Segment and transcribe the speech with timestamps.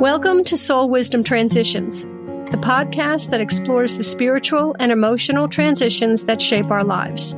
[0.00, 6.40] Welcome to Soul Wisdom Transitions, the podcast that explores the spiritual and emotional transitions that
[6.40, 7.34] shape our lives.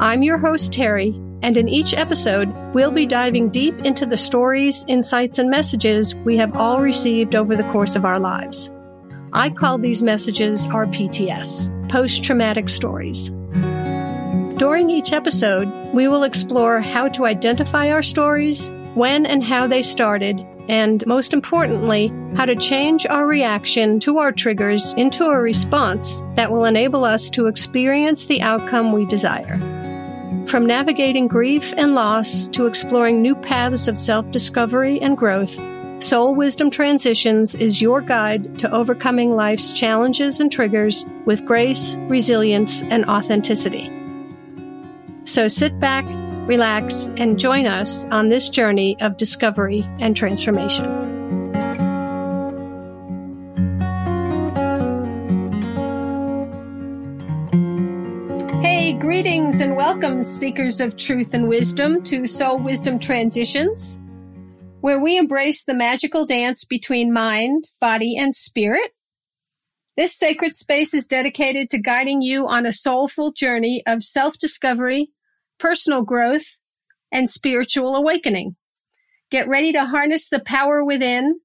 [0.00, 4.84] I'm your host, Terri, and in each episode, we'll be diving deep into the stories,
[4.88, 8.68] insights, and messages we have all received over the course of our lives.
[9.32, 13.30] I call these messages our PTS, post traumatic stories.
[14.58, 19.82] During each episode, we will explore how to identify our stories, when and how they
[19.82, 26.22] started, and most importantly, how to change our reaction to our triggers into a response
[26.36, 29.58] that will enable us to experience the outcome we desire.
[30.48, 35.56] From navigating grief and loss to exploring new paths of self discovery and growth,
[36.02, 42.82] Soul Wisdom Transitions is your guide to overcoming life's challenges and triggers with grace, resilience,
[42.82, 43.90] and authenticity.
[45.24, 46.04] So sit back
[46.46, 50.84] relax, and join us on this journey of discovery and transformation.
[58.60, 64.00] Hey, greetings and welcome, seekers of truth and wisdom, to Soul Wisdom Transitions,
[64.80, 68.90] where we embrace the magical dance between mind, body, and spirit.
[69.96, 75.08] This sacred space is dedicated to guiding you on a soulful journey of self discovery
[75.62, 76.58] personal growth,
[77.12, 78.56] and spiritual awakening.
[79.30, 81.38] Get ready to harness the power within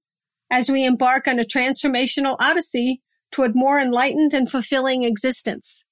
[0.50, 5.84] as we embark on a transformational odyssey toward more enlightened and fulfilling existence.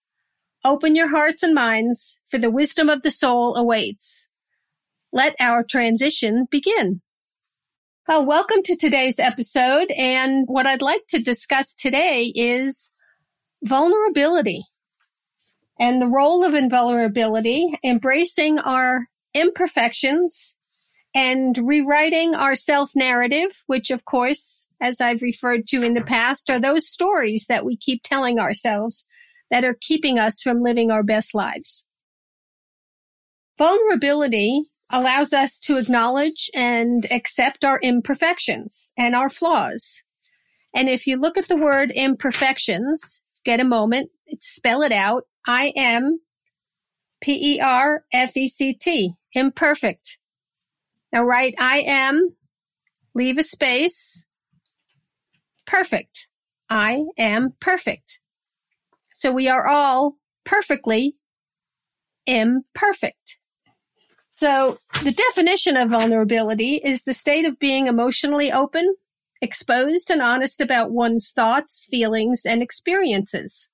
[0.63, 4.27] Open your hearts and minds, for the wisdom of the soul awaits.
[5.13, 7.01] Let our transition begin.
[8.07, 9.91] Well, welcome to today's episode.
[9.95, 12.91] And what I'd like to discuss today is
[13.63, 14.65] vulnerability
[15.79, 20.55] and the role of invulnerability, embracing our imperfections
[21.13, 26.49] and rewriting our self narrative, which of course, as I've referred to in the past,
[26.49, 29.05] are those stories that we keep telling ourselves
[29.49, 31.85] that are keeping us from living our best lives.
[33.57, 40.03] Vulnerability allows us to acknowledge and accept our imperfections and our flaws.
[40.75, 44.11] And if you look at the word imperfections, get a moment,
[44.41, 45.23] spell it out.
[45.47, 46.19] I am
[47.21, 50.17] P E R F E C T, imperfect.
[51.11, 52.35] Now write I am,
[53.13, 54.25] leave a space,
[55.65, 56.27] perfect.
[56.69, 58.19] I am perfect.
[59.13, 61.15] So we are all perfectly
[62.25, 63.37] imperfect.
[64.33, 68.95] So the definition of vulnerability is the state of being emotionally open,
[69.41, 73.69] exposed and honest about one's thoughts, feelings, and experiences.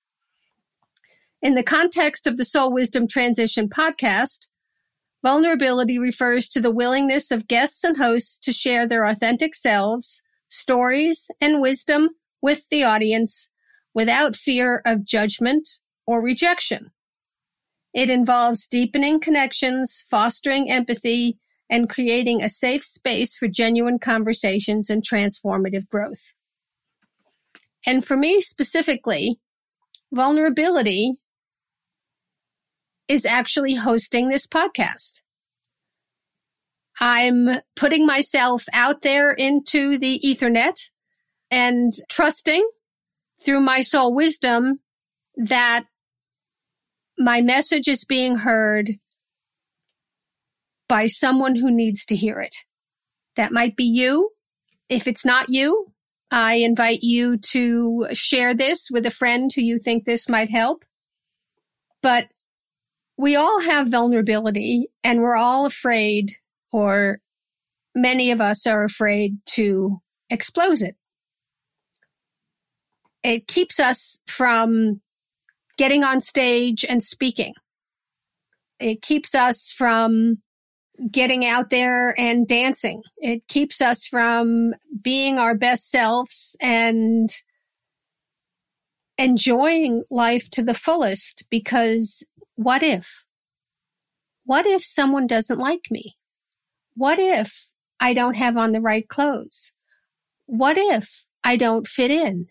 [1.42, 4.46] In the context of the Soul Wisdom Transition podcast,
[5.24, 11.32] vulnerability refers to the willingness of guests and hosts to share their authentic selves, stories,
[11.42, 12.10] and wisdom
[12.44, 13.50] with the audience
[13.92, 15.68] without fear of judgment
[16.06, 16.92] or rejection.
[17.92, 21.40] It involves deepening connections, fostering empathy,
[21.72, 26.36] and creating a safe space for genuine conversations and transformative growth.
[27.84, 29.40] And for me specifically,
[30.14, 31.18] vulnerability
[33.12, 35.20] is actually hosting this podcast.
[37.02, 40.90] I'm putting myself out there into the ethernet
[41.50, 42.66] and trusting
[43.44, 44.80] through my soul wisdom
[45.36, 45.84] that
[47.20, 48.92] my message is being heard
[50.88, 52.56] by someone who needs to hear it.
[53.36, 54.30] That might be you.
[54.88, 55.92] If it's not you,
[56.32, 60.86] I invite you to share this with a friend who you think this might help.
[62.02, 62.28] But
[63.18, 66.32] we all have vulnerability and we're all afraid,
[66.72, 67.20] or
[67.96, 70.96] many of us are afraid to expose it.
[73.24, 75.02] It keeps us from
[75.78, 77.54] getting on stage and speaking.
[78.80, 80.42] It keeps us from
[81.10, 83.02] getting out there and dancing.
[83.18, 87.30] It keeps us from being our best selves and
[89.18, 92.24] enjoying life to the fullest because
[92.64, 93.26] what if?
[94.46, 96.18] What if someone doesn't like me?
[96.96, 97.70] What if
[98.00, 99.72] I don't have on the right clothes?
[100.46, 102.48] What if I don't fit in?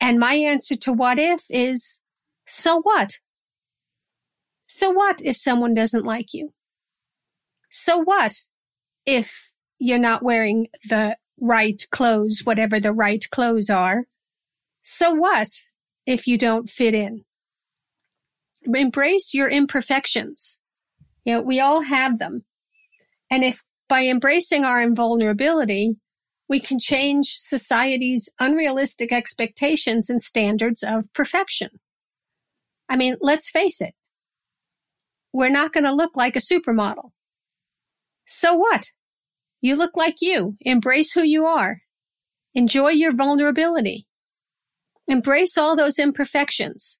[0.00, 2.00] And my answer to what if is,
[2.46, 3.18] so what?
[4.66, 6.54] So what if someone doesn't like you?
[7.68, 8.34] So what
[9.04, 14.04] if you're not wearing the right clothes, whatever the right clothes are?
[14.82, 15.48] So what
[16.06, 17.24] if you don't fit in?
[18.74, 20.60] Embrace your imperfections.
[21.24, 22.44] You know, we all have them.
[23.30, 25.96] And if by embracing our invulnerability,
[26.48, 31.70] we can change society's unrealistic expectations and standards of perfection.
[32.88, 33.94] I mean, let's face it.
[35.32, 37.10] We're not going to look like a supermodel.
[38.26, 38.90] So what?
[39.60, 40.56] You look like you.
[40.60, 41.82] Embrace who you are.
[42.54, 44.06] Enjoy your vulnerability.
[45.08, 46.99] Embrace all those imperfections.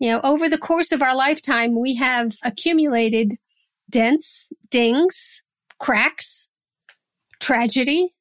[0.00, 3.36] You know, over the course of our lifetime, we have accumulated
[3.90, 5.42] dents, dings,
[5.78, 6.48] cracks,
[7.38, 8.14] tragedy.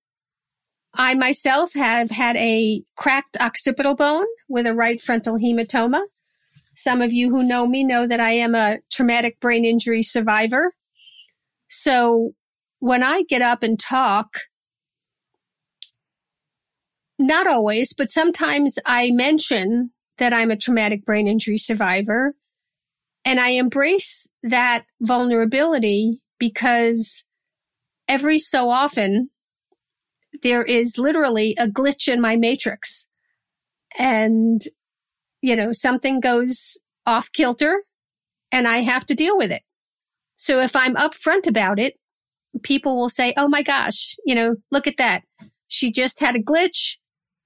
[0.93, 6.01] I myself have had a cracked occipital bone with a right frontal hematoma.
[6.75, 10.73] Some of you who know me know that I am a traumatic brain injury survivor.
[11.69, 12.31] So
[12.79, 14.29] when I get up and talk,
[17.17, 22.33] not always, but sometimes I mention that I'm a traumatic brain injury survivor
[23.25, 27.25] and I embrace that vulnerability because
[28.07, 29.29] every so often
[30.41, 33.07] there is literally a glitch in my matrix
[33.97, 34.61] and,
[35.41, 37.83] you know, something goes off kilter
[38.51, 39.63] and I have to deal with it.
[40.35, 41.95] So if I'm upfront about it,
[42.63, 45.23] people will say, Oh my gosh, you know, look at that.
[45.67, 46.95] She just had a glitch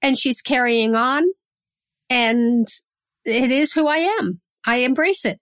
[0.00, 1.24] and she's carrying on
[2.10, 2.68] and
[3.24, 4.40] it is who I am.
[4.66, 5.40] I embrace it.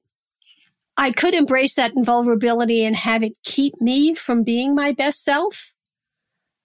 [0.97, 5.73] I could embrace that invulnerability and have it keep me from being my best self.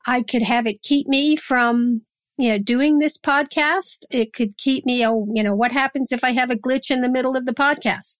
[0.05, 2.01] I could have it keep me from,
[2.37, 4.03] you know, doing this podcast.
[4.09, 7.01] It could keep me, oh, you know, what happens if I have a glitch in
[7.01, 8.19] the middle of the podcast?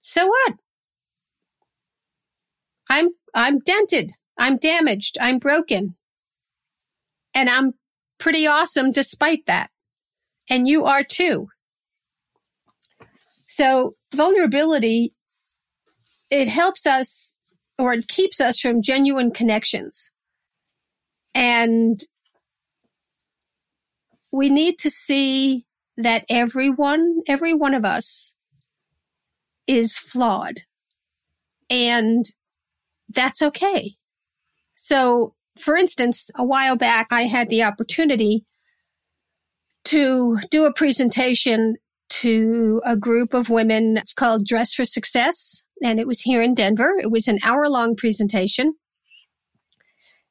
[0.00, 0.54] So what?
[2.88, 4.12] I'm, I'm dented.
[4.38, 5.16] I'm damaged.
[5.20, 5.96] I'm broken.
[7.34, 7.74] And I'm
[8.18, 9.70] pretty awesome despite that.
[10.48, 11.48] And you are too.
[13.48, 15.14] So vulnerability,
[16.30, 17.34] it helps us
[17.78, 20.10] or it keeps us from genuine connections.
[21.34, 22.00] And
[24.32, 25.66] we need to see
[25.96, 28.32] that everyone, every one of us
[29.66, 30.60] is flawed.
[31.68, 32.24] And
[33.08, 33.96] that's okay.
[34.74, 38.44] So, for instance, a while back, I had the opportunity
[39.86, 41.76] to do a presentation
[42.08, 43.96] to a group of women.
[43.96, 45.62] It's called Dress for Success.
[45.82, 46.94] And it was here in Denver.
[46.98, 48.74] It was an hour long presentation.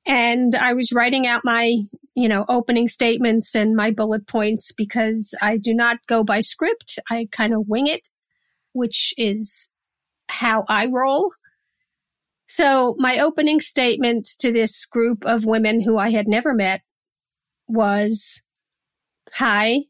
[0.07, 1.74] And I was writing out my,
[2.16, 7.00] you know, opening statements and my bullet points because I do not go by script.
[7.10, 8.08] I kind of wing it,
[8.74, 9.69] which is
[10.28, 11.31] how I roll.
[12.48, 16.81] So my opening statement to this group of women who I had never met
[17.68, 18.42] was,
[19.40, 19.82] Hi,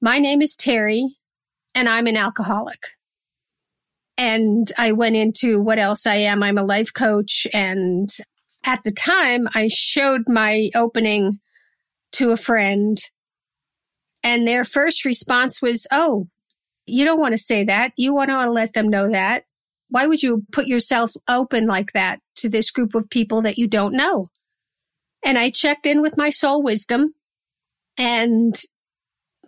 [0.00, 1.02] my name is Terri
[1.74, 2.82] and I'm an alcoholic.
[4.16, 6.42] And I went into what else I am.
[6.42, 7.46] I'm a life coach.
[7.52, 8.08] And
[8.64, 11.38] at the time I showed my opening
[12.12, 12.96] to a friend
[14.22, 16.28] and their first response was, Oh,
[16.86, 17.92] you don't want to say that.
[17.98, 19.44] You want to let them know that.
[19.90, 23.68] Why would you put yourself open like that to this group of people that you
[23.68, 24.30] don't know?
[25.22, 27.12] And I checked in with my soul wisdom
[27.98, 28.60] and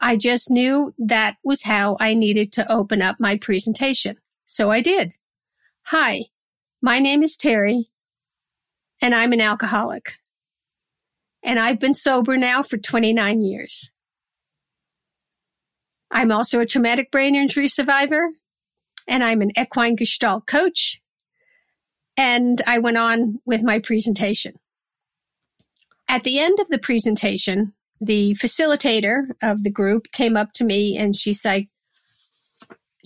[0.01, 4.17] I just knew that was how I needed to open up my presentation.
[4.45, 5.13] So I did.
[5.85, 6.25] Hi,
[6.83, 7.85] my name is Terri
[9.01, 10.15] and I'm an alcoholic.
[11.43, 13.91] And I've been sober now for 29 years.
[16.11, 18.31] I'm also a traumatic brain injury survivor
[19.07, 21.01] and I'm an equine gestalt coach.
[22.17, 24.55] And I went on with my presentation.
[26.09, 30.97] At the end of the presentation, the facilitator of the group came up to me
[30.97, 31.67] and she said,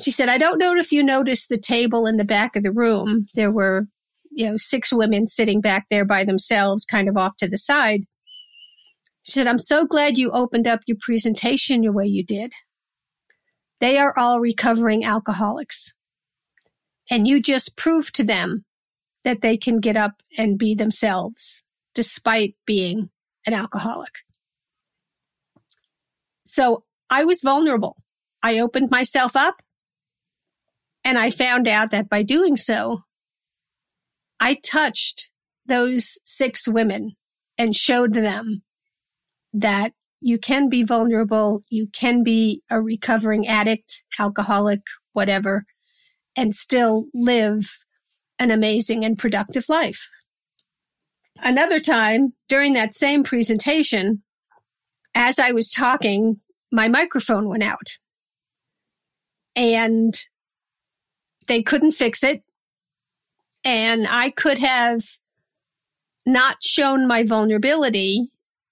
[0.01, 2.73] she said, I don't know if you noticed the table in the back of the
[2.73, 3.27] room.
[3.35, 3.87] There were,
[4.31, 8.03] you know, six women sitting back there by themselves, kind of off to the side.
[9.25, 12.53] She said, I'm so glad you opened up your presentation the way you did.
[13.81, 15.93] They are all recovering alcoholics.
[17.11, 18.65] And you just proved to them
[19.25, 21.63] that they can get up and be themselves
[21.95, 23.11] despite being
[23.47, 24.13] an alcoholic.
[26.49, 27.97] So I was vulnerable.
[28.43, 29.57] I opened myself up
[31.05, 33.03] and I found out that by doing so,
[34.41, 35.31] I touched
[35.67, 37.13] those six women
[37.59, 38.63] and showed them
[39.53, 41.63] that you can be vulnerable.
[41.69, 44.81] You can be a recovering addict, alcoholic,
[45.13, 45.65] whatever,
[46.35, 47.79] and still live
[48.39, 50.09] an amazing and productive life.
[51.41, 54.23] Another time during that same presentation,
[55.19, 56.41] as I was talking,
[56.73, 57.99] my microphone went out
[59.57, 60.19] and
[61.49, 62.43] they couldn't fix it.
[63.65, 65.03] And I could have
[66.25, 68.31] not shown my vulnerability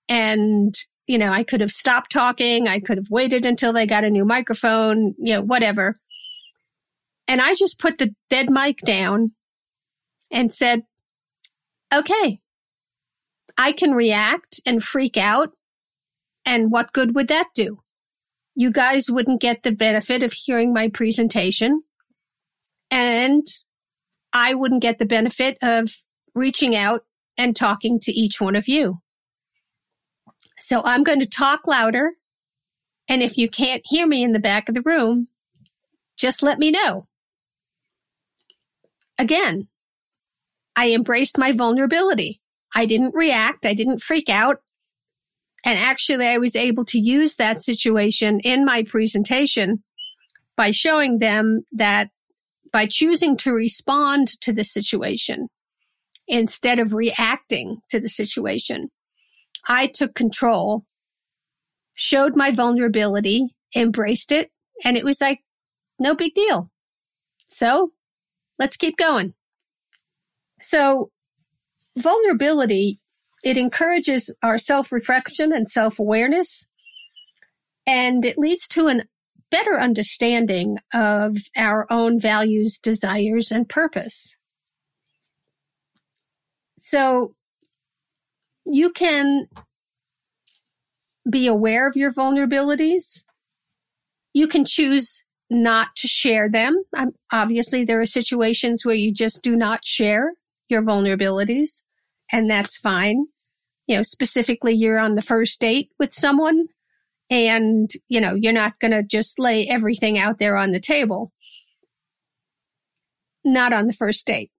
[0.08, 0.74] And,
[1.06, 2.68] you know, I could have stopped talking.
[2.68, 5.96] I could have waited until they got a new microphone, you know, whatever.
[7.28, 9.32] And I just put the dead mic down
[10.30, 10.82] and said,
[11.92, 12.40] okay,
[13.58, 15.50] I can react and freak out.
[16.46, 17.82] And what good would that do?
[18.54, 21.82] You guys wouldn't get the benefit of hearing my presentation.
[22.90, 23.46] And
[24.32, 25.90] I wouldn't get the benefit of
[26.34, 27.02] reaching out
[27.36, 29.00] and talking to each one of you.
[30.60, 32.12] So I'm going to talk louder.
[33.08, 35.28] And if you can't hear me in the back of the room,
[36.16, 37.08] just let me know.
[39.18, 39.68] Again,
[40.74, 42.40] I embraced my vulnerability.
[42.74, 43.64] I didn't react.
[43.64, 44.58] I didn't freak out.
[45.66, 49.82] And actually, I was able to use that situation in my presentation
[50.56, 52.10] by showing them that
[52.72, 55.48] by choosing to respond to the situation
[56.28, 58.90] instead of reacting to the situation,
[59.66, 60.84] I took control,
[61.94, 64.52] showed my vulnerability, embraced it,
[64.84, 65.40] and it was like,
[65.98, 66.70] no big deal.
[67.48, 67.90] So
[68.56, 69.34] let's keep going.
[70.62, 71.10] So
[71.98, 73.00] vulnerability,
[73.46, 76.66] it encourages our self reflection and self awareness,
[77.86, 79.04] and it leads to a
[79.52, 84.34] better understanding of our own values, desires, and purpose.
[86.80, 87.36] So
[88.64, 89.46] you can
[91.30, 93.22] be aware of your vulnerabilities.
[94.32, 96.82] You can choose not to share them.
[96.96, 100.32] Um, obviously, there are situations where you just do not share
[100.68, 101.84] your vulnerabilities
[102.32, 103.26] and that's fine.
[103.86, 106.66] You know, specifically you're on the first date with someone
[107.30, 111.30] and, you know, you're not going to just lay everything out there on the table.
[113.44, 114.50] Not on the first date.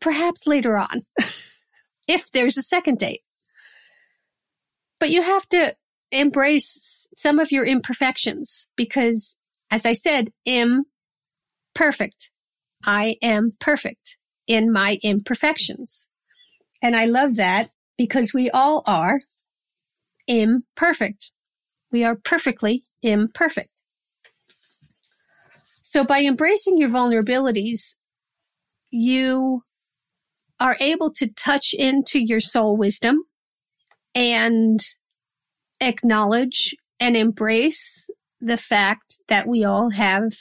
[0.00, 1.06] Perhaps later on,
[2.08, 3.22] if there's a second date.
[5.00, 5.74] But you have to
[6.10, 9.36] embrace some of your imperfections because,
[9.70, 10.84] as I said, am
[11.74, 12.30] perfect.
[12.84, 16.08] I am perfect in my imperfections.
[16.82, 19.20] And I love that because we all are
[20.26, 21.32] imperfect.
[21.90, 23.70] We are perfectly imperfect.
[25.82, 27.94] So by embracing your vulnerabilities,
[28.90, 29.62] you
[30.58, 33.24] are able to touch into your soul wisdom
[34.14, 34.80] and
[35.80, 38.08] acknowledge and embrace
[38.40, 40.32] the fact that we all have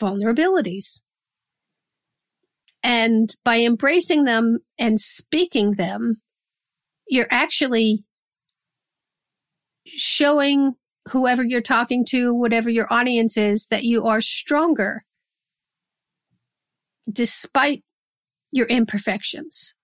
[0.00, 1.02] vulnerabilities.
[2.82, 6.16] And by embracing them and speaking them,
[7.06, 8.04] you're actually
[9.84, 10.74] showing
[11.08, 15.02] whoever you're talking to, whatever your audience is, that you are stronger
[17.10, 17.82] despite
[18.52, 19.74] your imperfections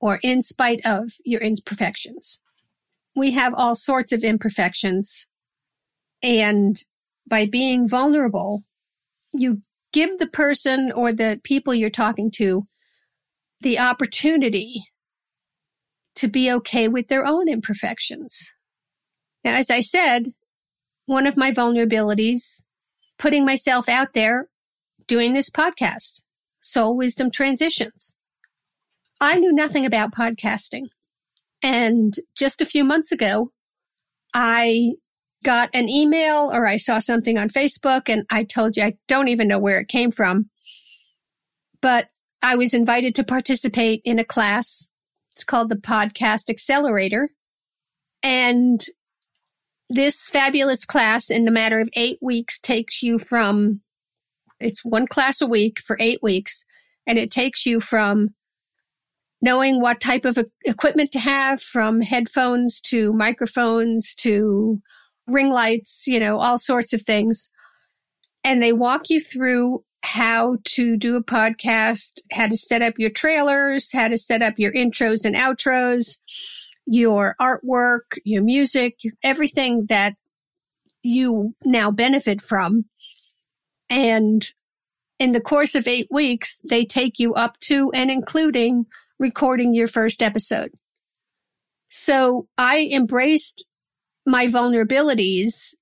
[0.00, 2.40] or in spite of your imperfections.
[3.14, 5.26] We have all sorts of imperfections.
[6.22, 6.76] And
[7.28, 8.62] by being vulnerable,
[9.32, 9.62] you
[9.96, 12.66] give the person or the people you're talking to
[13.62, 14.84] the opportunity
[16.14, 18.52] to be okay with their own imperfections.
[19.42, 20.34] Now, as I said,
[21.06, 22.60] one of my vulnerabilities,
[23.18, 24.50] putting myself out there
[25.06, 26.20] doing this podcast,
[26.60, 28.14] Soul Wisdom Transitions.
[29.18, 30.88] I knew nothing about podcasting.
[31.62, 33.50] And just a few months ago,
[34.34, 34.90] I
[35.44, 39.28] got an email or I saw something on Facebook and I told you I don't
[39.28, 40.50] even know where it came from.
[41.80, 42.08] But
[42.42, 44.88] I was invited to participate in a class.
[45.32, 47.30] It's called the Podcast Accelerator.
[48.22, 48.84] And
[49.88, 53.80] this fabulous class in the matter of eight weeks takes you from,
[54.58, 56.64] it's one class a week for eight weeks.
[57.06, 58.30] And it takes you from
[59.42, 64.80] knowing what type of equipment to have from headphones to microphones to
[65.26, 67.50] ring lights, you know, all sorts of things.
[68.44, 73.10] And they walk you through how to do a podcast, how to set up your
[73.10, 76.18] trailers, how to set up your intros and outros,
[76.86, 80.14] your artwork, your music, everything that
[81.02, 82.84] you now benefit from.
[83.90, 84.46] And
[85.18, 88.86] in the course of eight weeks, they take you up to and including
[89.18, 90.70] recording your first episode.
[91.88, 93.64] So I embraced
[94.26, 95.74] my vulnerabilities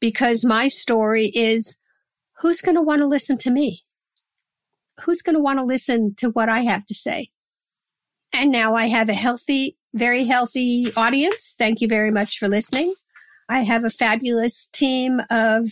[0.00, 1.76] because my story is
[2.38, 3.82] who's going to want to listen to me?
[5.04, 7.30] Who's going to want to listen to what I have to say?
[8.32, 11.54] And now I have a healthy, very healthy audience.
[11.58, 12.94] Thank you very much for listening.
[13.48, 15.70] I have a fabulous team of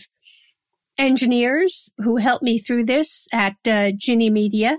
[0.97, 4.77] engineers who helped me through this at uh, Ginny Media.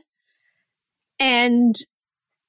[1.21, 1.77] And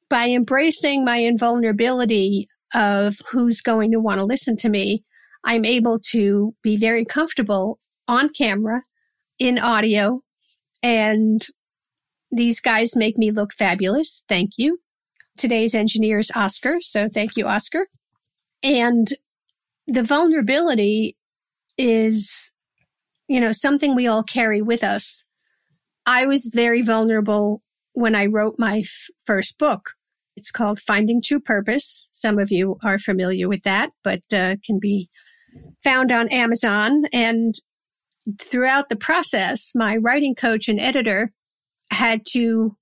[0.09, 5.03] by embracing my invulnerability of who's going to want to listen to me,
[5.43, 8.81] I'm able to be very comfortable on camera,
[9.37, 10.21] in audio,
[10.83, 11.45] and
[12.31, 14.23] these guys make me look fabulous.
[14.27, 14.79] Thank you.
[15.37, 17.87] Today's engineer is Oscar, so thank you, Oscar.
[18.61, 19.07] And
[19.87, 21.15] the vulnerability
[21.77, 22.51] is,
[23.27, 25.23] you know, something we all carry with us.
[26.05, 27.61] I was very vulnerable
[27.93, 29.91] when I wrote my f- first book.
[30.39, 32.07] It's called Finding True Purpose.
[32.11, 35.09] Some of you are familiar with that, but uh, can be
[35.83, 37.03] found on Amazon.
[37.11, 37.53] And
[38.39, 41.33] throughout the process, my writing coach and editor
[41.91, 42.77] had to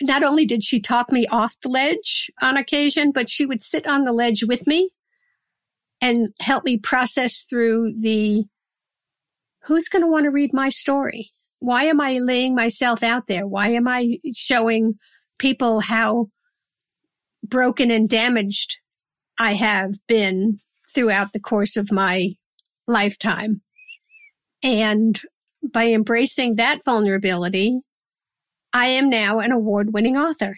[0.00, 3.86] not only did she talk me off the ledge on occasion, but she would sit
[3.86, 4.90] on the ledge with me
[6.00, 8.42] and help me process through the
[9.66, 11.30] who's going to want to read my story?
[11.60, 13.46] Why am I laying myself out there?
[13.46, 14.94] Why am I showing
[15.38, 16.26] people how
[17.52, 18.78] broken and damaged
[19.38, 20.58] I have been
[20.94, 22.30] throughout the course of my
[22.88, 23.60] lifetime.
[24.62, 25.20] And
[25.62, 27.80] by embracing that vulnerability,
[28.72, 30.56] I am now an award winning author.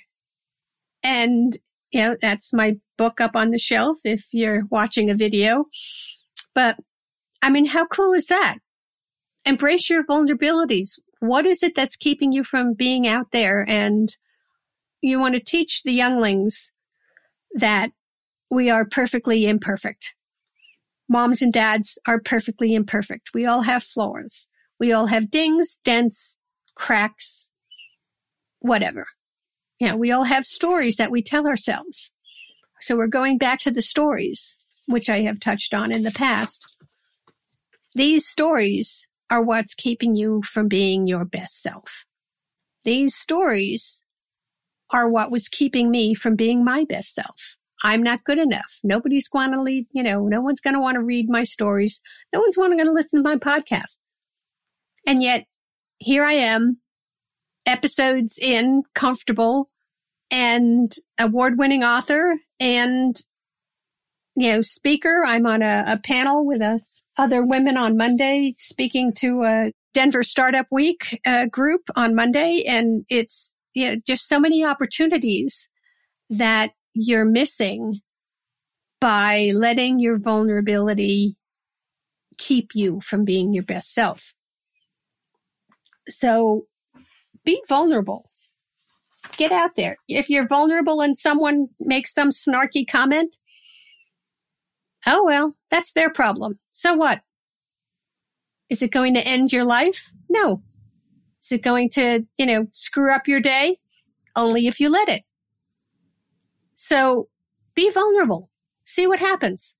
[1.03, 1.57] And,
[1.91, 5.65] you know, that's my book up on the shelf if you're watching a video.
[6.55, 6.77] But
[7.43, 8.59] I mean, how cool is that?
[9.45, 10.93] Embrace your vulnerabilities.
[11.19, 13.65] What is it that's keeping you from being out there?
[13.69, 14.15] And
[15.03, 16.71] you want to teach the younglings
[17.55, 17.91] that
[18.51, 20.15] we are perfectly imperfect.
[21.09, 23.31] Moms and dads are perfectly imperfect.
[23.35, 24.49] We all have flaws.
[24.81, 26.39] We all have dings, dents,
[26.75, 27.51] cracks,
[28.61, 29.07] whatever.
[29.79, 32.11] You know, we all have stories that we tell ourselves.
[32.81, 34.57] So we're going back to the stories,
[34.87, 36.75] which I have touched on in the past.
[37.95, 42.05] These stories are what's keeping you from being your best self.
[42.85, 44.03] These stories
[44.95, 47.57] are what was keeping me from being my best self.
[47.83, 48.79] I'm not good enough.
[48.83, 52.01] Nobody's going to lead, you know, no one's going to want to read my stories.
[52.33, 53.99] No one's going to listen to my podcast.
[55.07, 55.47] And yet
[55.99, 56.79] here I am,
[57.67, 59.69] episodes in, comfortable
[60.31, 63.21] and award winning author and,
[64.37, 65.25] you know, speaker.
[65.27, 66.81] I'm on a, a panel with a,
[67.17, 72.65] other women on Monday speaking to a Denver Startup Week uh, group on Monday.
[72.67, 75.69] And it's you know, just so many opportunities
[76.31, 78.01] that you're missing
[79.01, 81.37] by letting your vulnerability
[82.39, 84.33] keep you from being your best self.
[86.09, 86.67] So
[87.45, 88.31] be vulnerable.
[89.37, 89.97] Get out there.
[90.09, 93.37] If you're vulnerable and someone makes some snarky comment,
[95.07, 96.59] oh well, that's their problem.
[96.73, 97.21] So what?
[98.71, 100.11] Is it going to end your life?
[100.31, 100.63] No.
[101.45, 103.79] Is it going to, you know, screw up your day?
[104.35, 105.23] Only if you let it.
[106.75, 107.29] So
[107.75, 108.49] be vulnerable.
[108.87, 109.77] See what happens.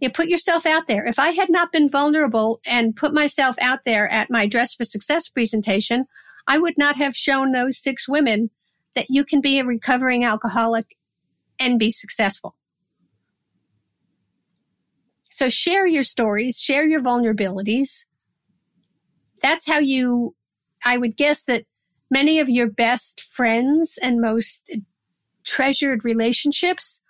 [0.00, 1.06] You put yourself out there.
[1.06, 4.84] If I had not been vulnerable and put myself out there at my Dress for
[4.84, 6.04] Success presentation,
[6.46, 8.50] I would not have shown those six women
[8.94, 10.96] that you can be a recovering alcoholic
[11.58, 12.54] and be successful.
[15.30, 18.04] So share your stories, share your vulnerabilities.
[19.40, 20.34] That's how you
[20.84, 21.64] I would guess that
[22.10, 24.70] many of your best friends and most
[25.44, 27.00] treasured relationships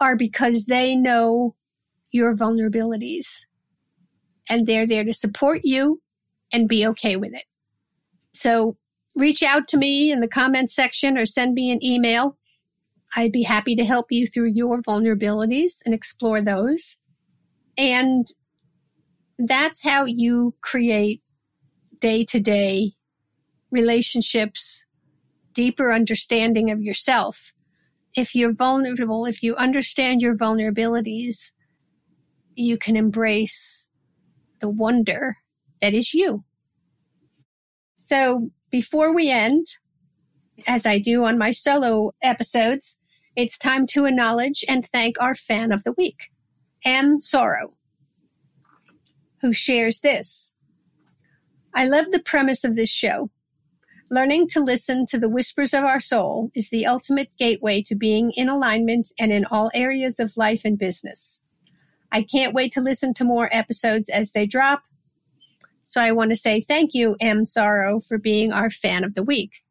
[0.00, 1.54] are because they know
[2.10, 3.44] your vulnerabilities
[4.48, 6.00] and they're there to support you
[6.52, 7.44] and be okay with it.
[8.32, 8.76] So
[9.14, 12.38] reach out to me in the comments section or send me an email.
[13.16, 16.96] I'd be happy to help you through your vulnerabilities and explore those.
[17.76, 18.26] And
[19.38, 21.22] that's how you create
[22.00, 22.92] day to day
[23.70, 24.84] relationships,
[25.52, 27.52] deeper understanding of yourself.
[28.14, 31.52] If you're vulnerable, if you understand your vulnerabilities,
[32.54, 33.88] you can embrace
[34.60, 35.36] the wonder
[35.80, 36.44] that is you.
[37.96, 39.66] So before we end,
[40.66, 42.98] as I do on my solo episodes,
[43.36, 46.30] it's time to acknowledge and thank our fan of the week,
[46.84, 47.20] M.
[47.20, 47.74] Sorrow,
[49.40, 50.52] who shares this.
[51.74, 53.30] I love the premise of this show.
[54.10, 58.32] Learning to listen to the whispers of our soul is the ultimate gateway to being
[58.32, 61.40] in alignment and in all areas of life and business.
[62.10, 64.82] I can't wait to listen to more episodes as they drop.
[65.84, 67.44] So I want to say thank you, M.
[67.44, 69.62] Sorrow, for being our fan of the week.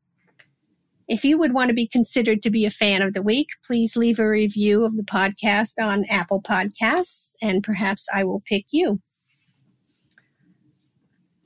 [1.08, 3.96] If you would want to be considered to be a fan of the week, please
[3.96, 9.02] leave a review of the podcast on Apple Podcasts, and perhaps I will pick you.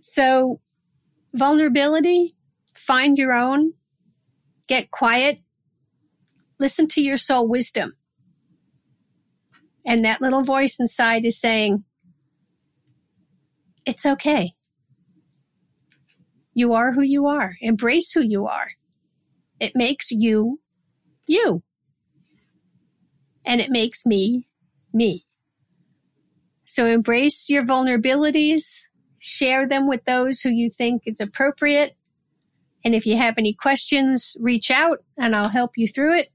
[0.02, 0.60] So,
[1.34, 2.36] vulnerability,
[2.76, 3.74] find your own,
[4.68, 5.40] get quiet,
[6.60, 7.94] listen to your soul wisdom.
[9.86, 11.84] And that little voice inside is saying,
[13.86, 14.54] it's okay.
[16.54, 17.56] You are who you are.
[17.62, 18.70] Embrace who you are.
[19.60, 20.60] It makes you
[21.28, 21.64] you.
[23.46, 24.48] And it makes me
[24.94, 25.26] me.
[26.66, 28.84] So embrace your vulnerabilities,
[29.24, 31.96] share them with those who you think is appropriate.
[32.84, 36.30] And if you have any questions, reach out and I'll help you through it.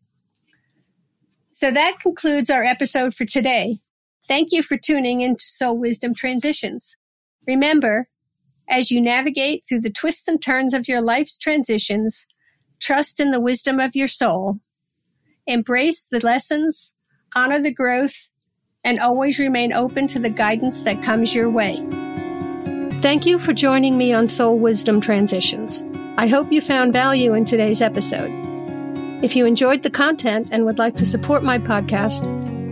[1.53, 3.81] So that concludes our episode for today.
[4.29, 6.96] Thank you for tuning into Soul Wisdom Transitions.
[7.49, 8.09] Remember,
[8.68, 12.29] as you navigate through the twists and turns of your life's transitions,
[12.79, 14.61] trust in the wisdom of your soul,
[15.49, 16.94] embrace the lessons,
[17.35, 18.29] honor the growth,
[18.85, 21.85] and always remain open to the guidance that comes your way.
[23.02, 25.85] Thank you for joining me on Soul Wisdom Transitions.
[26.16, 28.30] I hope you found value in today's episode.
[29.22, 32.22] If you enjoyed the content and would like to support my podcast,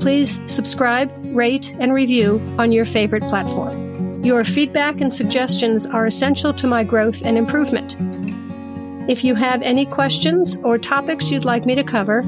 [0.00, 4.24] please subscribe, rate, and review on your favorite platform.
[4.24, 7.96] Your feedback and suggestions are essential to my growth and improvement.
[9.10, 12.22] If you have any questions or topics you'd like me to cover,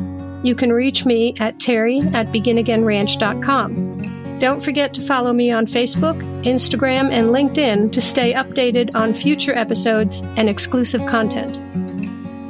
[0.44, 4.15] you can reach me at terri at beginagainranch.com.
[4.38, 9.56] Don't forget to follow me on Facebook, Instagram, and LinkedIn to stay updated on future
[9.56, 11.58] episodes and exclusive content.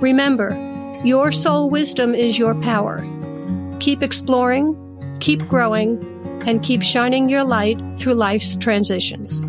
[0.02, 0.50] Remember,
[1.04, 3.06] your soul wisdom is your power.
[3.78, 4.74] Keep exploring,
[5.20, 6.02] keep growing,
[6.44, 9.40] and keep shining your light through life's transitions.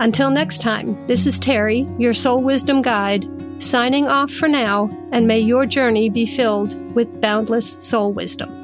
[0.00, 3.28] Until next time, this is Terri, your soul wisdom guide,
[3.62, 8.63] signing off for now, and may your journey be filled with boundless soul wisdom.